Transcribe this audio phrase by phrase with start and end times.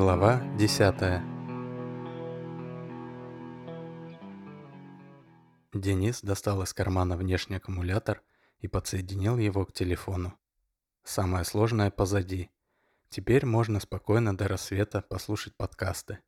[0.00, 1.22] Глава 10
[5.74, 8.22] Денис достал из кармана внешний аккумулятор
[8.60, 10.38] и подсоединил его к телефону.
[11.02, 12.48] Самое сложное позади.
[13.08, 16.20] Теперь можно спокойно до рассвета послушать подкасты.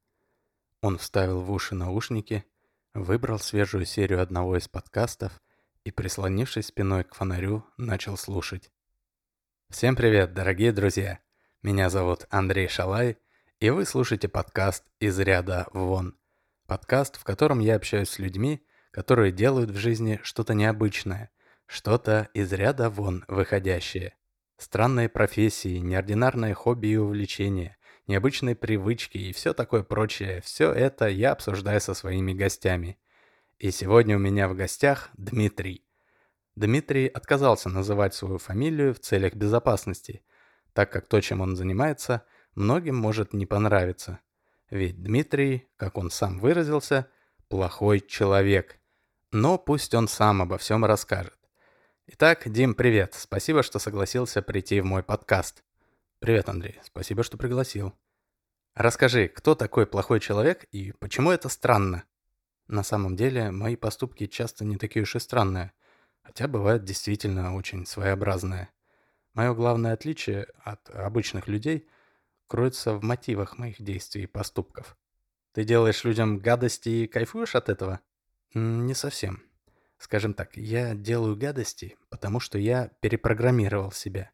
[0.80, 2.44] Он вставил в уши наушники,
[2.92, 5.40] выбрал свежую серию одного из подкастов
[5.84, 8.72] и, прислонившись спиной к фонарю, начал слушать.
[9.68, 11.20] Всем привет, дорогие друзья!
[11.62, 13.16] Меня зовут Андрей Шалай–
[13.60, 16.16] и вы слушаете подкаст «Из ряда вон».
[16.66, 21.30] Подкаст, в котором я общаюсь с людьми, которые делают в жизни что-то необычное,
[21.66, 24.14] что-то из ряда вон выходящее.
[24.56, 31.32] Странные профессии, неординарные хобби и увлечения, необычные привычки и все такое прочее, все это я
[31.32, 32.98] обсуждаю со своими гостями.
[33.58, 35.84] И сегодня у меня в гостях Дмитрий.
[36.56, 40.22] Дмитрий отказался называть свою фамилию в целях безопасности,
[40.72, 42.22] так как то, чем он занимается–
[42.54, 44.20] многим может не понравиться.
[44.70, 47.08] Ведь Дмитрий, как он сам выразился,
[47.48, 48.78] плохой человек.
[49.32, 51.38] Но пусть он сам обо всем расскажет.
[52.06, 53.14] Итак, Дим, привет.
[53.14, 55.62] Спасибо, что согласился прийти в мой подкаст.
[56.18, 56.78] Привет, Андрей.
[56.82, 57.92] Спасибо, что пригласил.
[58.74, 62.04] Расскажи, кто такой плохой человек и почему это странно?
[62.66, 65.72] На самом деле, мои поступки часто не такие уж и странные,
[66.22, 68.68] хотя бывают действительно очень своеобразные.
[69.34, 71.88] Мое главное отличие от обычных людей–
[72.50, 74.98] кроется в мотивах моих действий и поступков.
[75.52, 78.00] Ты делаешь людям гадости и кайфуешь от этого?
[78.54, 79.44] Не совсем.
[79.98, 84.32] Скажем так, я делаю гадости, потому что я перепрограммировал себя.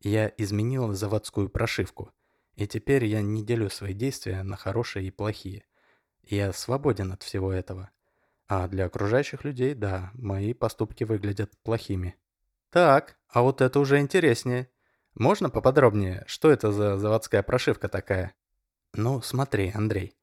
[0.00, 2.10] Я изменил заводскую прошивку.
[2.54, 5.64] И теперь я не делю свои действия на хорошие и плохие.
[6.22, 7.90] Я свободен от всего этого.
[8.46, 12.16] А для окружающих людей, да, мои поступки выглядят плохими.
[12.70, 14.70] Так, а вот это уже интереснее.
[15.18, 18.36] Можно поподробнее, что это за заводская прошивка такая?
[18.94, 20.16] Ну, смотри, Андрей.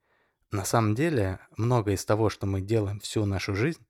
[0.50, 3.86] На самом деле, многое из того, что мы делаем всю нашу жизнь,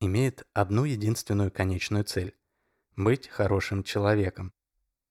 [0.00, 2.34] имеет одну единственную конечную цель–
[2.96, 4.52] быть хорошим человеком.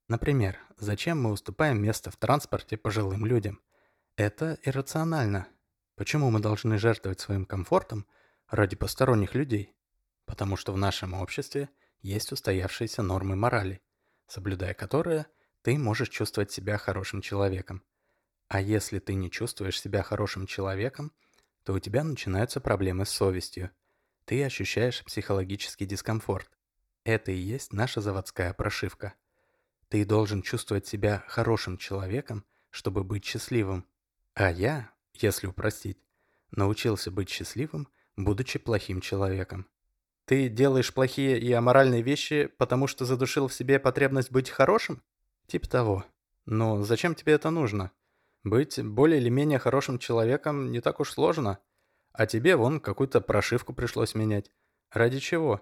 [0.09, 3.61] Например, зачем мы уступаем место в транспорте пожилым людям?
[4.17, 5.47] Это иррационально.
[5.95, 8.05] Почему мы должны жертвовать своим комфортом
[8.49, 9.73] ради посторонних людей?
[10.25, 11.69] Потому что в нашем обществе
[12.01, 13.81] есть устоявшиеся нормы морали,
[14.27, 15.27] соблюдая которые–
[15.67, 17.83] ты можешь чувствовать себя хорошим человеком.
[18.47, 21.11] А если ты не чувствуешь себя хорошим человеком,
[21.65, 23.71] то у тебя начинаются проблемы с совестью.
[24.23, 26.49] Ты ощущаешь психологический дискомфорт.
[27.03, 29.15] Это и есть наша заводская прошивка.
[29.89, 33.85] Ты должен чувствовать себя хорошим человеком, чтобы быть счастливым.
[34.35, 36.01] А я, если упростить,
[36.49, 39.67] научился быть счастливым, будучи плохим человеком.
[40.23, 45.03] Ты делаешь плохие и аморальные вещи, потому что задушил в себе потребность быть хорошим?
[45.47, 46.05] Типа того.
[46.45, 47.91] Но зачем тебе это нужно?
[48.43, 51.59] Быть более или менее хорошим человеком не так уж сложно.
[52.11, 54.51] А тебе вон какую-то прошивку пришлось менять.
[54.91, 55.61] Ради чего?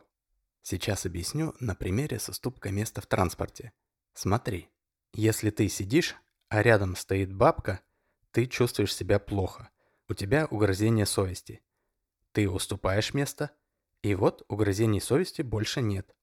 [0.61, 3.73] Сейчас объясню на примере с уступкой места в транспорте.
[4.13, 4.69] Смотри,
[5.13, 6.15] если ты сидишь,
[6.49, 7.81] а рядом стоит бабка,
[8.31, 9.69] ты чувствуешь себя плохо.
[10.07, 11.61] У тебя угрызение совести.
[12.31, 13.51] Ты уступаешь место,
[14.01, 16.14] и вот угрызений совести больше нет.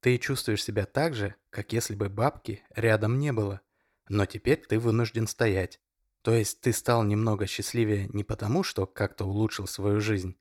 [0.00, 3.60] Ты чувствуешь себя так же, как если бы бабки рядом не было.
[4.08, 5.80] Но теперь ты вынужден стоять.
[6.22, 10.36] То есть ты стал немного счастливее не потому, что как-то улучшил свою жизнь,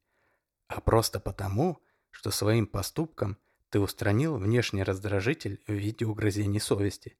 [0.67, 1.79] а просто потому,
[2.11, 3.37] что своим поступком
[3.69, 7.17] ты устранил внешний раздражитель в виде угрызений совести.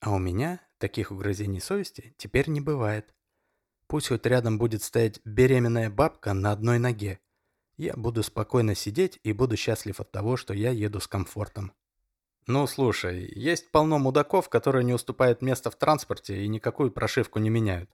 [0.00, 3.14] А у меня таких угрызений совести теперь не бывает.
[3.86, 7.20] Пусть хоть рядом будет стоять беременная бабка на одной ноге,
[7.80, 11.72] я буду спокойно сидеть и буду счастлив от того, что я еду с комфортом.
[12.46, 17.48] Ну, слушай, есть полно мудаков, которые не уступают место в транспорте и никакую прошивку не
[17.48, 17.90] меняют.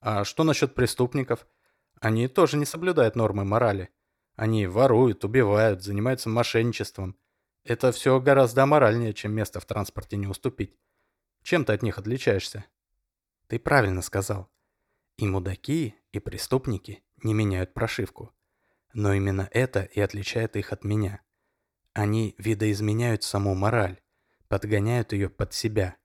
[0.00, 1.46] А что насчет преступников?
[2.00, 3.88] Они тоже не соблюдают нормы морали.
[4.36, 7.16] Они воруют, убивают, занимаются мошенничеством.
[7.64, 10.76] Это все гораздо аморальнее, чем место в транспорте не уступить.
[11.42, 12.66] Чем ты от них отличаешься?
[13.46, 14.50] Ты правильно сказал.
[15.16, 18.34] И мудаки, и преступники не меняют прошивку.
[18.92, 21.22] Но именно это и отличает их от меня.
[21.94, 24.00] Они видоизменяют саму мораль,
[24.48, 25.96] подгоняют ее под себя,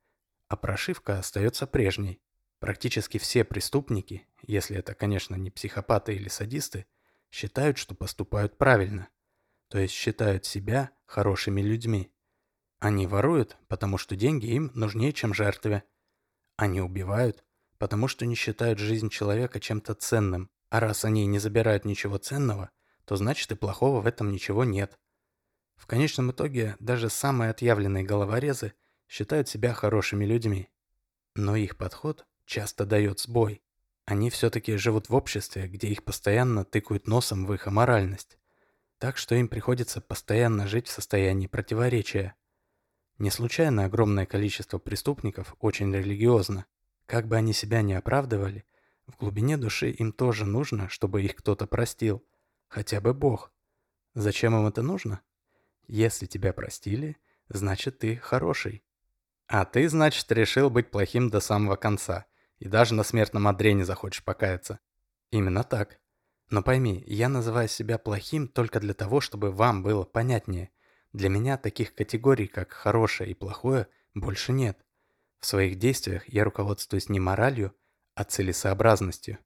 [0.47, 2.21] а прошивка остается прежней.
[2.59, 6.85] Практически все преступники, если это, конечно, не психопаты или садисты,
[7.29, 9.09] считают, что поступают правильно,
[9.67, 12.11] то есть считают себя хорошими людьми.
[12.79, 15.83] Они воруют, потому что деньги им нужнее, чем жертве.
[16.55, 17.43] Они убивают,
[17.77, 22.71] потому что не считают жизнь человека чем-то ценным, а раз они не забирают ничего ценного,
[23.07, 24.99] то значит и плохого в этом ничего нет.
[25.77, 28.73] В конечном итоге даже самые отъявленные головорезы
[29.07, 30.67] считают себя хорошими людьми.
[31.33, 33.61] Но их подход часто дает сбой.
[34.03, 38.37] Они все-таки живут в обществе, где их постоянно тыкают носом в их аморальность.
[38.97, 42.35] Так что им приходится постоянно жить в состоянии противоречия.
[43.19, 46.65] Не случайно огромное количество преступников очень религиозно.
[47.05, 48.65] Как бы они себя не оправдывали,
[49.05, 52.25] в глубине души им тоже нужно, чтобы их кто-то простил.
[52.67, 53.51] Хотя бы Бог.
[54.13, 55.21] Зачем им это нужно?
[55.87, 57.17] Если тебя простили,
[57.49, 58.83] значит ты хороший.
[59.47, 62.25] А ты, значит, решил быть плохим до самого конца.
[62.59, 64.79] И даже на смертном одре не захочешь покаяться.
[65.31, 65.99] Именно так.
[66.49, 70.71] Но пойми, я называю себя плохим только для того, чтобы вам было понятнее.
[71.13, 74.77] Для меня таких категорий, как хорошее и плохое, больше нет.
[75.39, 77.73] В своих действиях я руководствуюсь не моралью,
[78.15, 79.37] а целесообразностью.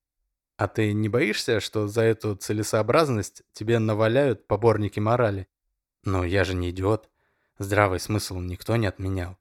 [0.62, 5.48] А ты не боишься, что за эту целесообразность тебе наваляют поборники морали?
[6.04, 7.10] Но я же не идиот.
[7.58, 9.40] Здравый смысл никто не отменял.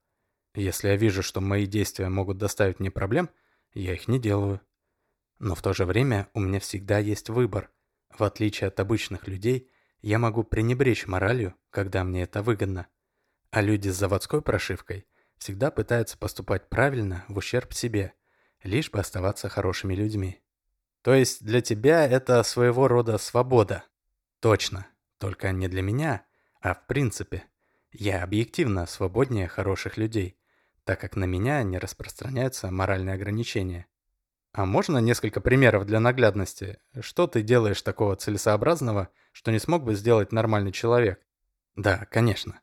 [0.54, 3.28] Если я вижу, что мои действия могут доставить мне проблем,
[3.74, 4.62] я их не делаю.
[5.38, 7.70] Но в то же время у меня всегда есть выбор.
[8.08, 9.70] В отличие от обычных людей,
[10.00, 12.86] я могу пренебречь моралью, когда мне это выгодно.
[13.50, 15.04] А люди с заводской прошивкой
[15.36, 18.14] всегда пытаются поступать правильно в ущерб себе,
[18.62, 20.40] лишь бы оставаться хорошими людьми.
[21.02, 23.84] То есть для тебя это своего рода свобода.
[24.40, 24.86] Точно.
[25.18, 26.24] Только не для меня,
[26.60, 27.44] а в принципе.
[27.92, 30.38] Я объективно свободнее хороших людей,
[30.84, 33.86] так как на меня не распространяются моральные ограничения.
[34.52, 36.78] А можно несколько примеров для наглядности?
[37.00, 41.20] Что ты делаешь такого целесообразного, что не смог бы сделать нормальный человек?
[41.76, 42.60] Да, конечно.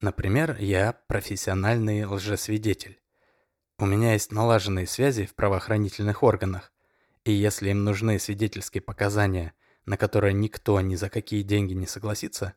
[0.00, 3.00] Например, я профессиональный лжесвидетель.
[3.78, 6.73] У меня есть налаженные связи в правоохранительных органах,
[7.24, 9.54] и если им нужны свидетельские показания,
[9.86, 12.54] на которые никто ни за какие деньги не согласится,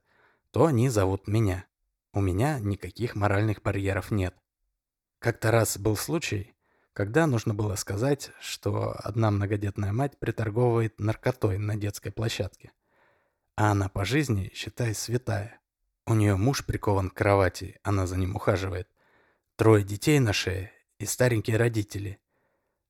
[0.52, 1.66] то они зовут меня.
[2.14, 4.36] У меня никаких моральных барьеров нет.
[5.19, 6.54] Как-то раз был случай,
[6.94, 12.72] когда нужно было сказать, что одна многодетная мать приторговывает наркотой на детской площадке.
[13.56, 15.60] А она по жизни, считай, святая.
[16.06, 18.88] У нее муж прикован к кровати, она за ним ухаживает.
[19.56, 22.19] Трое детей на шее и старенькие родители.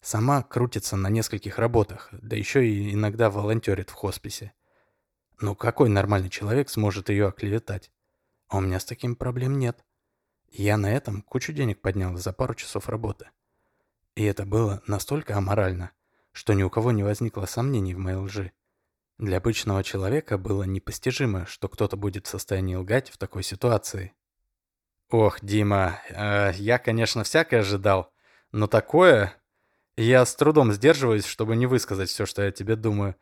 [0.01, 4.53] Сама крутится на нескольких работах, да еще и иногда волонтерит в хосписе.
[5.39, 7.91] Ну какой нормальный человек сможет ее оклеветать?
[8.47, 9.83] А у меня с таким проблем нет.
[10.49, 13.29] Я на этом кучу денег поднял за пару часов работы.
[14.15, 15.91] И это было настолько аморально,
[16.31, 18.51] что ни у кого не возникло сомнений в моей лжи.
[19.17, 24.13] Для обычного человека было непостижимо, что кто-то будет в состоянии лгать в такой ситуации.
[25.09, 28.13] Ох, Дима, э, я, конечно, всякое ожидал,
[28.51, 29.33] но такое...
[29.97, 33.15] Я с трудом сдерживаюсь, чтобы не высказать все, что я тебе думаю.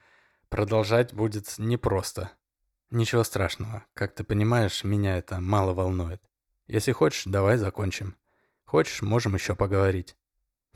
[0.50, 2.32] Продолжать будет непросто.
[2.92, 3.86] Ничего страшного.
[3.94, 6.22] Как ты понимаешь, меня это мало волнует.
[6.68, 8.18] Если хочешь, давай закончим.
[8.66, 10.18] Хочешь, можем еще поговорить.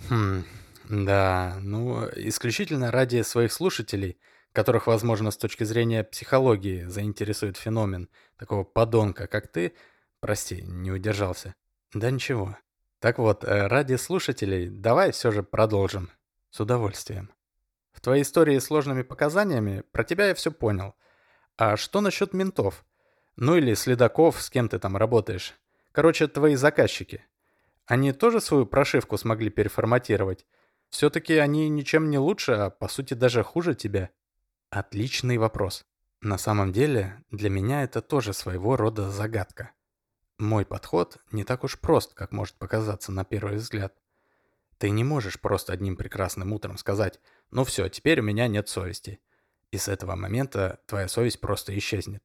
[0.10, 0.46] Хм,
[0.88, 4.18] да, ну, исключительно ради своих слушателей,
[4.54, 8.07] которых, возможно, с точки зрения психологии заинтересует феномен
[8.38, 9.74] такого подонка, как ты,
[10.22, 11.56] прости, не удержался.
[11.94, 12.57] Да ничего.
[13.00, 16.10] Так вот, э, ради слушателей давай все же продолжим.
[16.50, 17.31] С удовольствием.
[17.92, 20.96] В твоей истории с сложными показаниями про тебя я все понял.
[21.57, 22.86] А что насчет ментов?
[23.36, 25.54] Ну или следаков, с кем ты там работаешь?
[25.92, 27.26] Короче, твои заказчики.
[27.85, 30.45] Они тоже свою прошивку смогли переформатировать?
[30.90, 34.09] Все-таки они ничем не лучше, а по сути даже хуже тебя.
[34.69, 35.85] Отличный вопрос.
[36.21, 39.71] На самом деле, для меня это тоже своего рода загадка.
[40.40, 43.94] Мой подход не так уж прост, как может показаться на первый взгляд.
[44.78, 47.19] Ты не можешь просто одним прекрасным утром сказать
[47.52, 49.19] «Ну все, теперь у меня нет совести».
[49.72, 52.24] И с этого момента твоя совесть просто исчезнет.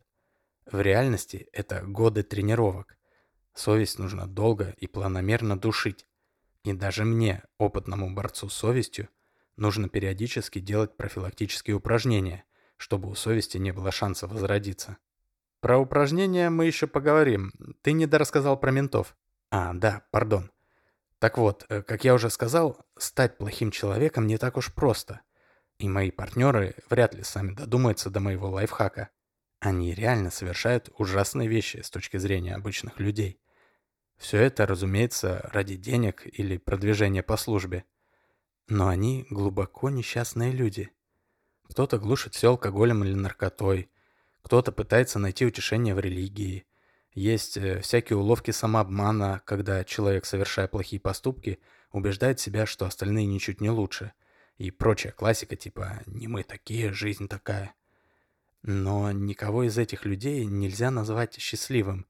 [0.64, 2.96] В реальности это годы тренировок.
[3.52, 6.06] Совесть нужно долго и планомерно душить.
[6.62, 9.08] И даже мне, опытному борцу с совестью,
[9.56, 12.44] нужно периодически делать профилактические упражнения,
[12.76, 14.98] чтобы у совести не было шанса возродиться.
[15.64, 17.54] Про упражнения мы еще поговорим.
[17.80, 19.16] Ты не дорассказал про ментов.
[19.50, 20.50] А, да, пардон.
[21.18, 25.22] Так вот, э, как я уже сказал, стать плохим человеком не так уж просто.
[25.78, 29.08] И мои партнеры вряд ли сами додумаются до моего лайфхака.
[29.58, 33.40] Они реально совершают ужасные вещи с точки зрения обычных людей.
[34.18, 37.86] Все это, разумеется, ради денег или продвижения по службе.
[38.68, 40.90] Но они глубоко несчастные люди.
[41.70, 43.88] Кто-то глушит все алкоголем или наркотой,
[44.44, 46.66] кто-то пытается найти утешение в религии.
[47.14, 51.60] Есть э, всякие уловки самообмана, когда человек, совершая плохие поступки,
[51.92, 54.12] убеждает себя, что остальные ничуть не лучше.
[54.58, 57.74] И прочая классика типа «не мы такие, жизнь такая».
[58.62, 62.06] Но никого из этих людей нельзя назвать счастливым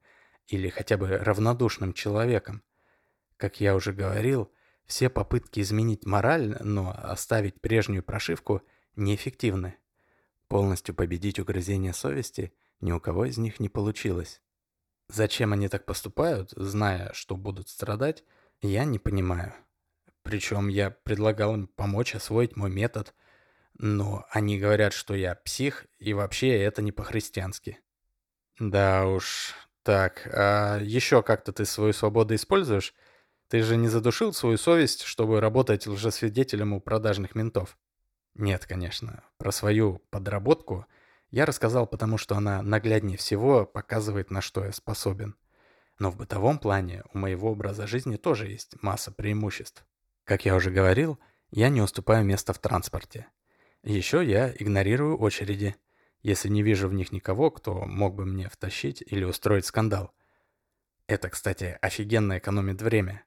[0.47, 2.63] или хотя бы равнодушным человеком.
[3.37, 4.51] Как я уже говорил,
[4.85, 8.61] Все попытки изменить мораль, но оставить прежнюю прошивку,
[8.95, 9.77] неэффективны.
[10.47, 14.41] Полностью победить угрызение совести ни у кого из них не получилось.
[15.09, 18.23] Зачем они так поступают, зная, что будут страдать,
[18.61, 19.53] я не понимаю.
[20.23, 23.13] Причем я предлагал им помочь освоить мой метод,
[23.77, 27.79] но они говорят, что я псих, и вообще это не по-христиански.
[28.59, 29.53] Да уж.
[29.83, 32.95] Так, а еще как-то ты свою свободу используешь?
[33.49, 37.77] Ты же не задушил свою совесть, чтобы работать лжесвидетелем у продажных ментов?
[38.35, 39.23] Нет, конечно.
[39.37, 40.85] Про свою подработку
[41.31, 45.35] я рассказал, потому что она нагляднее всего показывает, на что я способен.
[45.99, 49.85] Но в бытовом плане у моего образа жизни тоже есть масса преимуществ.
[50.25, 51.19] Как я уже говорил,
[51.51, 53.27] я не уступаю место в транспорте.
[53.83, 55.75] Еще я игнорирую очереди,
[56.21, 60.11] если не вижу в них никого, кто мог бы мне втащить или устроить скандал.
[61.07, 63.23] Это, кстати, офигенно экономит время.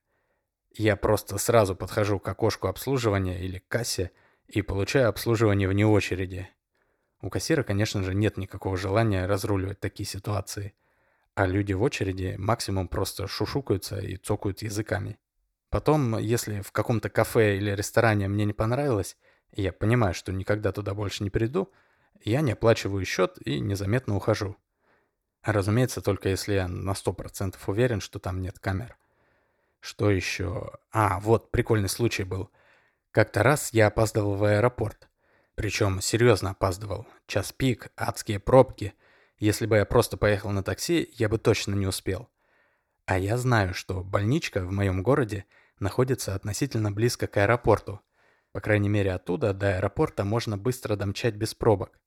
[0.73, 4.11] Я просто сразу подхожу к окошку обслуживания или к кассе
[4.49, 6.49] и получаю обслуживание вне очереди,
[7.21, 10.75] у кассира, конечно же, нет никакого желания разруливать такие ситуации.
[11.35, 15.19] А люди в очереди максимум просто шушукаются и цокают языками.
[15.69, 19.17] Потом, если в каком-то кафе или ресторане мне не понравилось,
[19.53, 21.73] и я понимаю, что никогда туда больше не приду,
[22.23, 24.57] я не оплачиваю счет и незаметно ухожу.
[25.43, 28.97] Разумеется, только если я на 100% уверен, что там нет камер.
[29.81, 30.73] Что еще?
[30.93, 32.51] А, вот, прикольный случай был.
[33.19, 35.09] Как-то раз я опаздывал в аэропорт.
[35.57, 37.05] Причем серьезно опаздывал.
[37.27, 38.95] Час пик, адские пробки.
[39.39, 42.29] Если бы я просто поехал на такси, я бы точно не успел.
[43.07, 45.47] А я знаю, что больничка в моем городе
[45.81, 48.01] находится относительно близко к аэропорту.
[48.53, 51.99] По крайней мере, оттуда до аэропорта можно быстро домчать без пробок.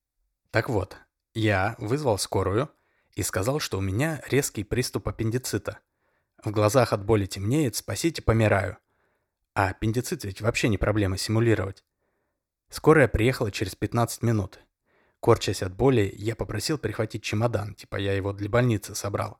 [0.50, 0.96] Так вот,
[1.34, 2.70] я вызвал скорую
[3.16, 5.80] и сказал, что у меня резкий приступ аппендицита.
[6.42, 8.78] В глазах от боли темнеет, спасите, помираю.
[9.54, 11.84] А аппендицит ведь вообще не проблема симулировать.
[12.70, 14.60] Скорая приехала через 15 минут.
[15.20, 19.40] Корчась от боли, я попросил прихватить чемодан, типа я его для больницы собрал.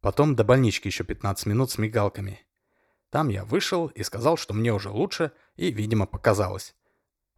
[0.00, 2.46] Потом до больнички еще 15 минут с мигалками.
[3.10, 6.74] Там я вышел и сказал, что мне уже лучше, и, видимо, показалось.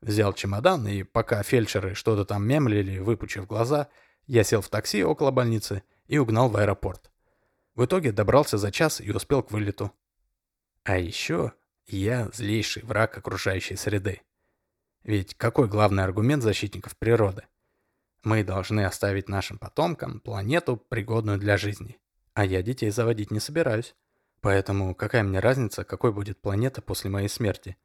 [0.00, 3.88] Взял чемодан, и пока фельдшеры что-то там мемлили, выпучив глаза,
[4.26, 7.10] я сел в такси около больницы и угнал в аэропорт.
[7.74, 9.92] В итоге добрался за час и успел к вылету.
[10.84, 11.52] А еще
[11.96, 14.22] я злейший враг окружающей среды.
[15.04, 17.44] Ведь какой главный аргумент защитников природы?
[18.22, 21.98] Мы должны оставить нашим потомкам планету, пригодную для жизни.
[22.34, 23.94] А я детей заводить не собираюсь.
[24.40, 27.76] Поэтому какая мне разница, какой будет планета после моей смерти?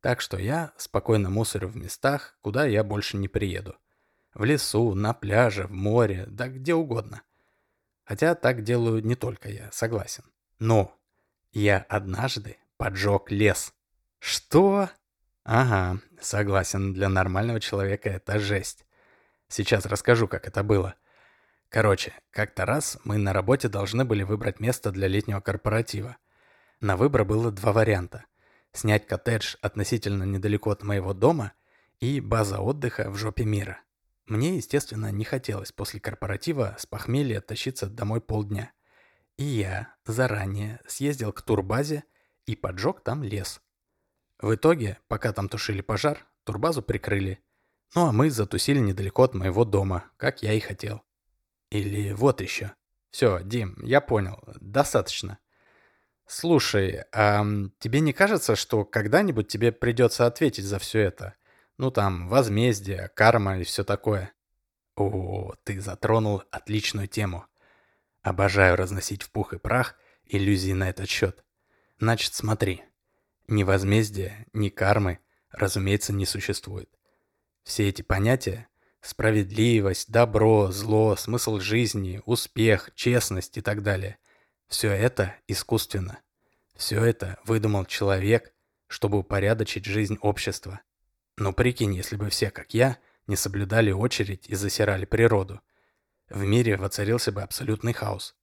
[0.00, 3.76] Так что я спокойно мусорю в местах, куда я больше не приеду.
[4.34, 7.22] В лесу, на пляже, в море, да где угодно.
[8.04, 10.24] Хотя так делаю не только я, согласен.
[10.58, 10.94] Но
[11.52, 13.72] я однажды поджег лес.
[14.18, 14.90] Что?
[15.44, 18.86] Ага, согласен, для нормального человека это жесть.
[19.48, 20.94] Сейчас расскажу, как это было.
[21.68, 26.16] Короче, как-то раз мы на работе должны были выбрать место для летнего корпоратива.
[26.80, 28.24] На выбор было два варианта.
[28.72, 31.52] Снять коттедж относительно недалеко от моего дома
[32.00, 33.80] и база отдыха в жопе мира.
[34.26, 38.72] Мне, естественно, не хотелось после корпоратива с похмелья тащиться домой полдня.
[39.36, 42.04] И я заранее съездил к турбазе
[42.46, 43.60] и поджег там лес.
[44.40, 47.42] В итоге, пока там тушили пожар, турбазу прикрыли.
[47.94, 51.02] Ну а мы затусили недалеко от моего дома, как я и хотел.
[51.70, 52.74] Или вот еще.
[53.10, 54.42] Все, Дим, я понял.
[54.60, 55.38] Достаточно.
[56.26, 57.44] Слушай, а
[57.78, 61.34] тебе не кажется, что когда-нибудь тебе придется ответить за все это?
[61.76, 64.32] Ну там, возмездие, карма и все такое.
[64.96, 67.46] О, ты затронул отличную тему.
[68.22, 71.43] Обожаю разносить в пух и прах иллюзии на этот счет.
[71.98, 72.82] Значит, смотри.
[73.46, 75.18] Ни возмездия, ни кармы,
[75.50, 76.88] разумеется, не существует.
[77.62, 78.68] Все эти понятия–
[79.00, 84.18] справедливость, добро, зло, смысл жизни, успех, честность и так далее–
[84.68, 86.18] все это искусственно.
[86.74, 88.52] Все это выдумал человек,
[88.86, 90.80] чтобы упорядочить жизнь общества.
[91.36, 95.60] Но прикинь, если бы все, как я, не соблюдали очередь и засирали природу.
[96.28, 98.34] В мире воцарился бы абсолютный хаос.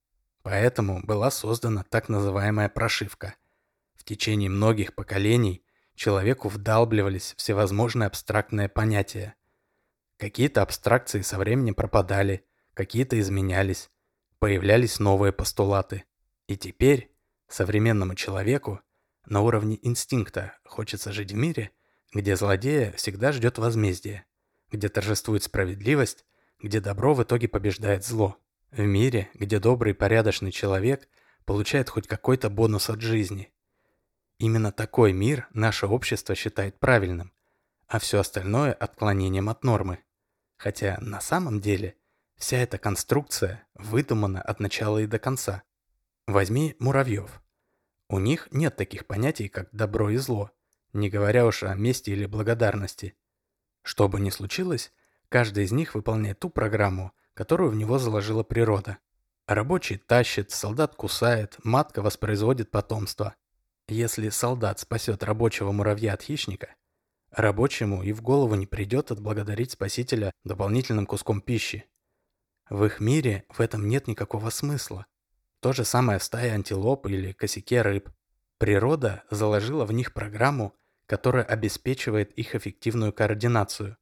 [0.43, 3.35] Поэтому была создана так называемая прошивка–
[4.01, 9.35] в течение многих поколений человеку вдалбливались всевозможные абстрактные понятия.
[10.17, 12.43] Какие-то абстракции со временем пропадали,
[12.73, 13.91] какие-то изменялись,
[14.39, 16.03] появлялись новые постулаты.
[16.47, 17.15] И теперь
[17.47, 18.81] современному человеку
[19.25, 21.69] на уровне инстинкта хочется жить в мире,
[22.11, 24.25] где злодея всегда ждет возмездие,
[24.71, 26.25] где торжествует справедливость,
[26.59, 28.37] где добро в итоге побеждает зло.
[28.71, 31.07] В мире, где добрый порядочный человек
[31.45, 33.53] получает хоть какой-то бонус от жизни,
[34.41, 37.31] Именно такой мир наше общество считает правильным,
[37.87, 39.99] а все остальное– отклонением от нормы.
[40.57, 41.95] Хотя на самом деле
[42.37, 45.61] вся эта конструкция выдумана от начала и до конца.
[46.25, 47.43] Возьми муравьев.
[48.09, 50.49] У них нет таких понятий, как добро и зло,
[50.91, 53.15] не говоря уж о мести или благодарности.
[53.83, 54.91] Что бы ни случилось,
[55.29, 58.97] каждый из них выполняет ту программу, которую в него заложила природа.
[59.45, 63.35] Рабочий тащит, солдат кусает, матка воспроизводит потомство.
[63.91, 66.75] Если солдат спасет рабочего муравья от хищника,
[67.29, 71.83] рабочему и в голову не придет отблагодарить спасителя дополнительным куском пищи.
[72.69, 75.05] В их мире в этом нет никакого смысла.
[75.59, 78.09] То же самое в стае антилоп или косяке рыб.
[78.59, 80.73] Природа заложила в них программу,
[81.05, 83.97] которая обеспечивает их эффективную координацию.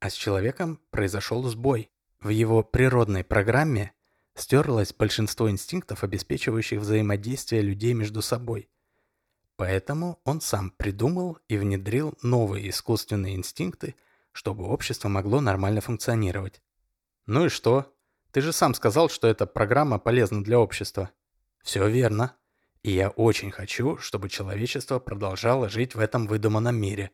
[0.00, 1.92] А с человеком произошел сбой.
[2.18, 3.92] В его природной программе
[4.34, 8.68] стерлось большинство инстинктов, обеспечивающих взаимодействие людей между собой.
[9.62, 13.94] Поэтому он сам придумал и внедрил новые искусственные инстинкты,
[14.32, 16.60] чтобы общество могло нормально функционировать.
[17.26, 17.94] Ну и что?
[18.32, 21.10] Ты же сам сказал, что эта программа полезна для общества.
[21.62, 22.34] Все верно.
[22.82, 27.12] И я очень хочу, чтобы человечество продолжало жить в этом выдуманном мире.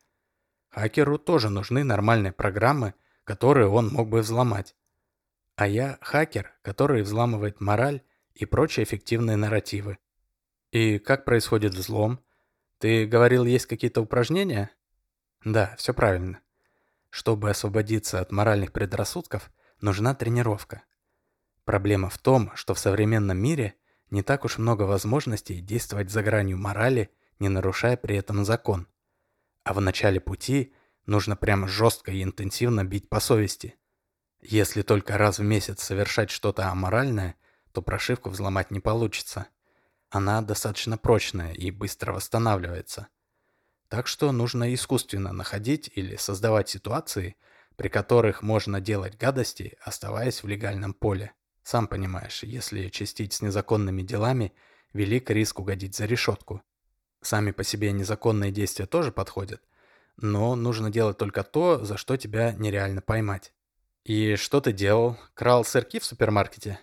[0.71, 4.75] Хакеру тоже нужны нормальные программы, которые он мог бы взломать.
[5.55, 8.00] А я хакер, который взламывает мораль
[8.33, 9.99] и прочие эффективные нарративы.
[10.71, 12.25] И как происходит взлом?
[12.78, 14.70] Ты говорил, есть какие-то упражнения?
[15.44, 16.40] Да, все правильно.
[17.11, 20.82] Чтобы освободиться от моральных предрассудков, нужна тренировка.
[21.64, 23.75] Проблема в том, что в современном мире
[24.11, 28.87] не так уж много возможностей действовать за гранью морали, не нарушая при этом закон.
[29.64, 30.73] А в начале пути
[31.04, 33.76] нужно прям жестко и интенсивно бить по совести.
[34.40, 37.35] Если только раз в месяц совершать что-то аморальное,
[37.73, 39.49] то прошивку взломать не получится.
[40.11, 43.09] Она достаточно прочная и быстро восстанавливается.
[43.88, 47.37] Так что нужно искусственно находить или создавать ситуации,
[47.77, 51.33] при которых можно делать гадости, оставаясь в легальном поле.
[51.62, 54.53] Сам понимаешь, если чистить с незаконными делами,
[54.92, 56.62] велик риск угодить за решетку.
[57.21, 59.62] Сами по себе незаконные действия тоже подходят,
[60.16, 63.53] но нужно делать только то, за что тебя нереально поймать.
[64.05, 65.18] И что ты делал?
[65.35, 66.81] Крал сырки в супермаркете?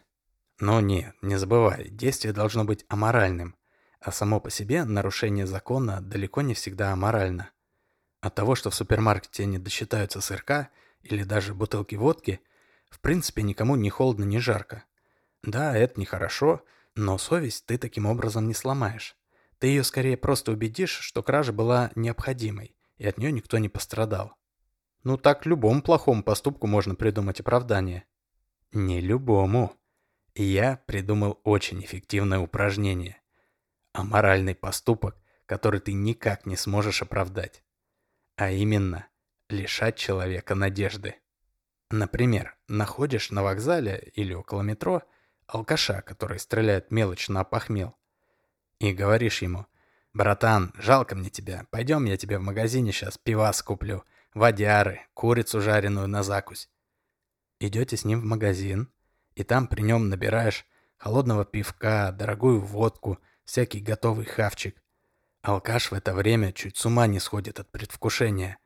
[0.59, 3.55] Но нет, не забывай, действие должно быть аморальным,
[3.99, 7.51] а само по себе нарушение закона далеко не всегда аморально.
[8.21, 10.69] От того, что в супермаркете не досчитаются сырка
[11.03, 12.39] или даже бутылки водки–
[12.95, 14.85] в принципе, никому ни холодно, ни жарко.
[15.43, 16.63] Да, это нехорошо,
[16.95, 19.17] но совесть ты таким образом не сломаешь.
[19.59, 24.35] Ты ее скорее просто убедишь, что кража была необходимой, и от нее никто не пострадал.
[25.03, 28.05] Ну так любому плохому поступку можно придумать оправдание.
[28.71, 29.75] Не любому.
[30.35, 33.21] Я придумал очень эффективное упражнение.
[33.93, 37.63] Аморальный поступок, который ты никак не сможешь оправдать.
[38.35, 39.07] А именно,
[39.47, 41.15] лишать человека надежды.
[41.89, 45.03] Например, находишь на вокзале или около метро
[45.47, 47.95] алкаша, который стреляет мелочь на похмел,
[48.79, 49.67] и говоришь ему,
[50.13, 56.07] «Братан, жалко мне тебя, пойдем я тебе в магазине сейчас пивас куплю, водяры, курицу жареную
[56.07, 56.69] на закусь».
[57.59, 58.91] Идете с ним в магазин,
[59.35, 60.65] и там при нем набираешь
[60.97, 64.81] холодного пивка, дорогую водку, всякий готовый хавчик.
[65.41, 68.57] Алкаш в это время чуть с ума не сходит от предвкушения.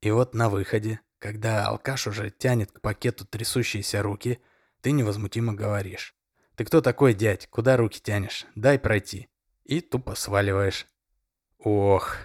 [0.00, 4.38] И вот на выходе когда алкаш уже тянет к пакету трясущиеся руки,
[4.80, 6.14] ты невозмутимо говоришь.
[6.56, 7.48] «Ты кто такой, дядь?
[7.48, 8.46] Куда руки тянешь?
[8.54, 9.28] Дай пройти».
[9.64, 10.86] И тупо сваливаешь.
[11.58, 12.16] Ох.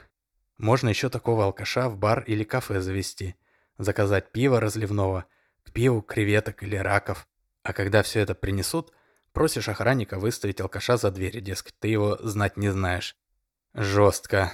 [0.57, 3.35] Можно еще такого алкаша в бар или кафе завести.
[3.77, 5.25] Заказать пиво разливного,
[5.63, 7.27] к пиву креветок или раков.
[7.63, 8.91] А когда все это принесут,
[9.33, 13.15] просишь охранника выставить алкаша за дверь, дескать, ты его знать не знаешь.
[13.73, 14.53] Жестко.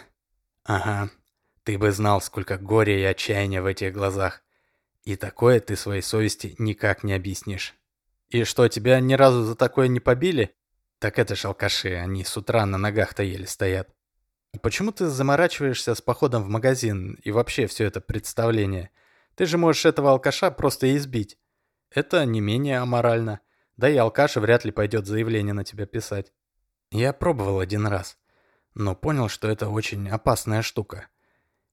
[0.64, 1.10] Ага,
[1.64, 4.42] ты бы знал, сколько горя и отчаяния в этих глазах.
[5.04, 7.76] И такое ты своей совести никак не объяснишь.
[8.30, 10.54] И что, тебя ни разу за такое не побили?
[11.00, 13.90] Так это ж алкаши, они с утра на ногах-то еле стоят.
[14.54, 18.90] И почему ты заморачиваешься с походом в магазин и вообще все это представление?
[19.36, 21.38] Ты же можешь этого алкаша просто избить.
[21.90, 23.40] Это не менее аморально.
[23.78, 26.34] Да и алкаш вряд ли пойдет заявление на тебя писать.
[26.92, 28.18] Я пробовал один раз,
[28.74, 31.08] но понял, что это очень опасная штука.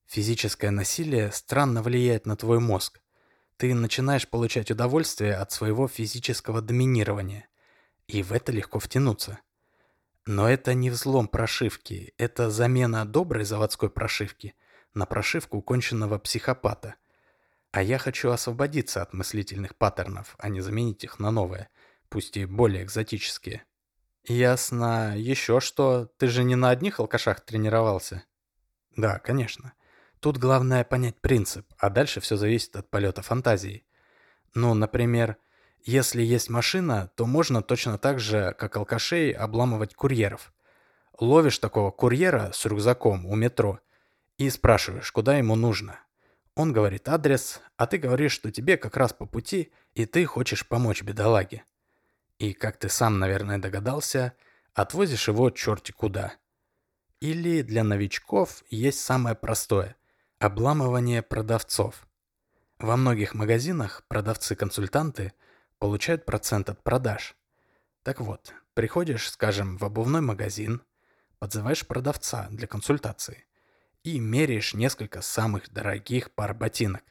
[0.07, 3.01] Физическое насилие странно влияет на твой мозг.
[3.57, 7.49] Ты начинаешь получать удовольствие от своего физического доминирования.
[8.07, 9.39] И в это легко втянуться.
[10.27, 14.55] Но это не взлом прошивки, это замена доброй заводской прошивки
[14.95, 16.95] на прошивку уконченного психопата.
[17.75, 21.71] А я хочу освободиться от мыслительных паттернов, а не заменить их на новые,
[22.09, 23.65] пусть и более экзотические.
[24.23, 25.19] Ясно.
[25.19, 26.07] Еще что?
[26.17, 28.23] Ты же не на одних алкашах тренировался?
[28.95, 29.73] Да, конечно.
[30.21, 33.85] Тут главное понять принцип, а дальше все зависит от полета фантазии.
[34.55, 35.37] Ну, например,
[35.83, 40.53] если есть машина, то можно точно так же, как алкашей, обламывать курьеров.
[41.19, 43.81] Ловишь такого курьера с рюкзаком у метро
[44.39, 46.04] и спрашиваешь, куда ему нужно.
[46.57, 50.67] Он говорит адрес, а ты говоришь, что тебе как раз по пути, и ты хочешь
[50.67, 51.65] помочь бедолаге.
[52.39, 54.35] И, как ты сам, наверное, догадался,
[54.73, 56.35] отвозишь его черти куда.
[57.21, 59.97] Или для новичков есть самое простое–
[60.39, 62.07] обламывание продавцов.
[62.79, 65.33] Во многих магазинах продавцы-консультанты
[65.79, 67.37] получают процент от продаж.
[68.03, 70.83] Так вот, приходишь, скажем, в обувной магазин,
[71.39, 73.45] подзываешь продавца для консультации
[74.05, 77.03] и меряешь несколько самых дорогих пар ботинок.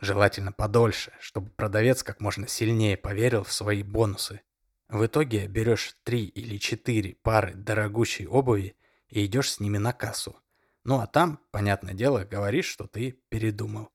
[0.00, 4.40] Желательно подольше, чтобы продавец как можно сильнее поверил в свои бонусы.
[4.88, 8.76] В итоге берешь три или четыре пары дорогущей обуви
[9.08, 10.36] и идешь с ними на кассу.
[10.84, 13.90] Ну а там, понятное дело, говоришь, что ты передумал.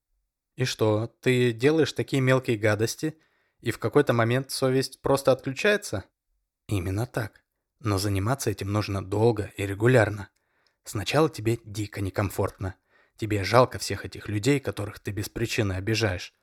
[0.56, 3.18] И что, ты делаешь такие мелкие гадости,
[3.60, 6.04] и в какой-то момент совесть просто отключается?
[6.68, 7.42] Именно так.
[7.80, 10.30] Но заниматься этим нужно долго и регулярно.
[10.86, 12.76] Сначала тебе дико некомфортно.
[13.18, 16.34] Тебе жалко всех этих людей, которых ты без причины обижаешь.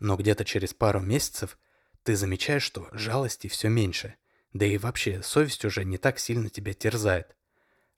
[0.00, 1.58] Но где-то через пару месяцев
[2.02, 4.14] ты замечаешь, что жалости все меньше.
[4.54, 7.36] Да и вообще, совесть уже не так сильно тебя терзает.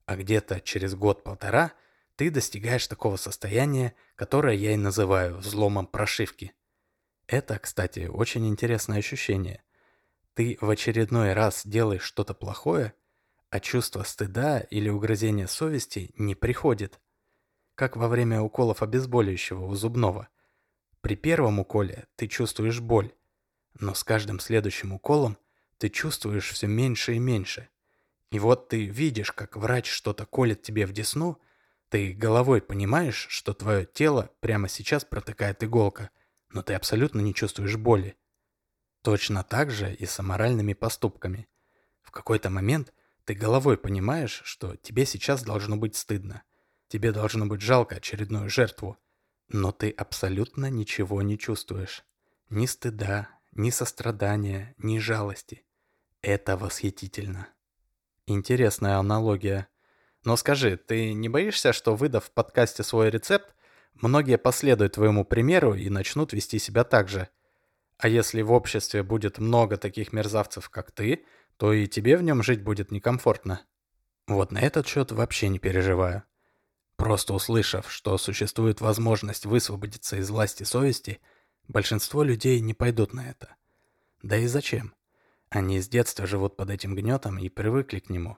[0.04, 1.72] А где-то через год-полтора
[2.16, 6.52] ты достигаешь такого состояния, которое я и называю взломом прошивки.
[7.28, 9.62] Это, кстати, очень интересное ощущение.
[10.35, 12.94] Ты в очередной раз делаешь что-то плохое,
[13.55, 16.99] а чувство стыда или угрызения совести не приходит.
[17.77, 20.27] Как во время уколов обезболивающего у зубного.
[21.03, 23.14] При первом уколе ты чувствуешь боль,
[23.79, 25.38] но с каждым следующим уколом
[25.79, 27.69] ты чувствуешь все меньше и меньше.
[28.33, 31.40] И вот ты видишь, как врач что-то колет тебе в десну,
[31.90, 36.11] ты головой понимаешь, что твое тело прямо сейчас протыкает иголка,
[36.49, 38.17] но ты абсолютно не чувствуешь боли.
[39.03, 41.47] Точно так же и с аморальными поступками.
[42.03, 42.93] В какой-то момент
[43.24, 46.42] ты головой понимаешь, что тебе сейчас должно быть стыдно.
[46.88, 48.98] Тебе должно быть жалко очередную жертву.
[49.48, 52.04] Но ты абсолютно ничего не чувствуешь.
[52.50, 55.64] Ни стыда, ни сострадания, ни жалости.
[56.20, 57.48] Это восхитительно.
[58.26, 59.68] Интересная аналогия.
[60.24, 63.54] Но скажи, ты не боишься, что выдав в подкасте свой рецепт,
[63.94, 67.28] многие последуют твоему примеру и начнут вести себя так же?
[67.98, 71.24] А если в обществе будет много таких мерзавцев, как ты,
[71.57, 73.62] то и тебе в нем жить будет некомфортно.
[74.27, 76.23] Вот на этот счет вообще не переживаю.
[76.97, 81.21] Просто услышав, что существует возможность высвободиться из власти совести–
[81.69, 83.57] Большинство людей не пойдут на это.
[84.23, 84.95] Да и зачем?
[85.49, 88.37] Они с детства живут под этим гнетом и привыкли к нему.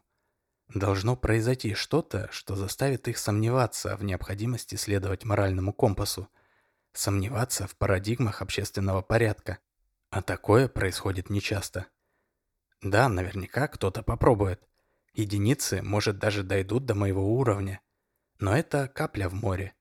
[0.69, 6.29] Должно произойти что-то, что заставит их сомневаться в необходимости следовать моральному компасу,
[6.93, 9.59] сомневаться в парадигмах общественного порядка.
[10.11, 11.87] А такое происходит нечасто.
[12.83, 14.63] Да, наверняка кто-то попробует.
[15.15, 17.81] Единицы, может, даже дойдут до моего уровня.
[18.39, 19.75] Но это капля в море.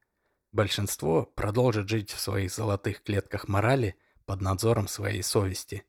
[0.52, 5.84] Большинство продолжит жить в своих золотых клетках морали под надзором своей совести.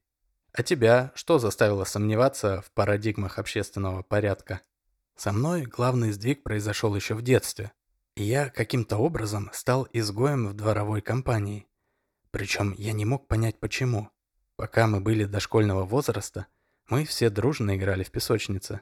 [0.53, 4.62] А тебя что заставило сомневаться в парадигмах общественного порядка?
[5.14, 7.73] Со мной главный сдвиг произошел еще в детстве.
[8.16, 11.69] И я каким-то образом стал изгоем в дворовой компании.
[12.31, 14.11] Причем я не мог понять почему.
[14.57, 16.47] Пока мы были дошкольного возраста,
[16.88, 18.81] мы все дружно играли в песочнице.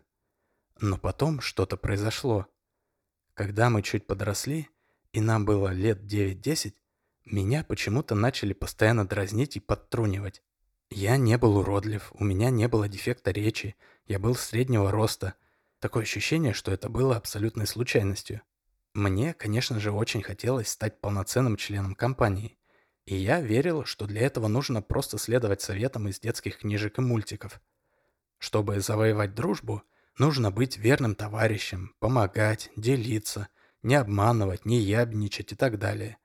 [0.80, 2.46] Но потом что-то произошло.
[3.34, 4.68] Когда мы чуть подросли,
[5.12, 6.74] и нам было лет 9-10,
[7.24, 10.42] меня почему-то начали постоянно дразнить и подтрунивать.
[10.90, 13.74] Я не был уродлив, у меня не было дефекта речи,
[14.06, 15.34] я был среднего роста.
[15.78, 18.42] Такое ощущение, что это было абсолютной случайностью.
[18.92, 22.58] Мне, конечно же, очень хотелось стать полноценным членом компании.
[23.06, 27.60] И я верил, что для этого нужно просто следовать советам из детских книжек и мультиков.
[28.38, 29.82] Чтобы завоевать дружбу,
[30.18, 33.48] нужно быть верным товарищем, помогать, делиться,
[33.82, 36.18] не обманывать, не ябничать и так далее.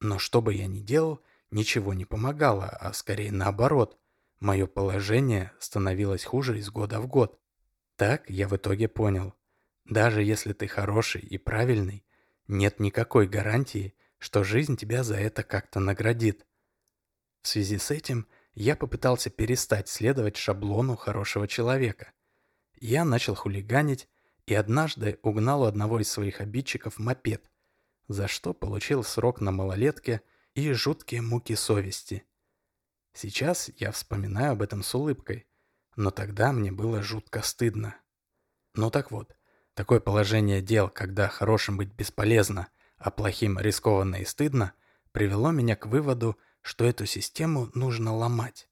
[0.00, 3.98] Но что бы я ни делал, ничего не помогало, а скорее наоборот.
[4.40, 7.38] Мое положение становилось хуже из года в год.
[7.96, 9.34] Так я в итоге понял.
[9.84, 12.04] Даже если ты хороший и правильный,
[12.48, 16.44] нет никакой гарантии, что жизнь тебя за это как-то наградит.
[17.42, 22.12] В связи с этим я попытался перестать следовать шаблону хорошего человека.
[22.80, 24.08] Я начал хулиганить,
[24.46, 27.50] и однажды угнал у одного из своих обидчиков мопед,
[28.08, 30.20] за что получил срок на малолетке
[30.54, 32.24] и жуткие муки совести.
[33.14, 35.46] Сейчас я вспоминаю об этом с улыбкой.
[35.94, 37.96] Но тогда мне было жутко стыдно.
[38.74, 39.36] Ну так вот,
[39.74, 44.72] такое положение дел, когда хорошим быть бесполезно, а плохим рискованно и стыдно,
[45.12, 48.68] привело меня к выводу, что эту систему нужно ломать.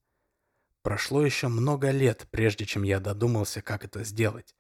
[0.82, 4.54] Прошло еще много лет, прежде чем я додумался, как это сделать.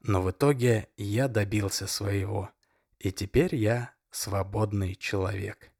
[0.00, 2.50] Но в итоге я добился своего.
[2.98, 5.70] И теперь я свободный человек.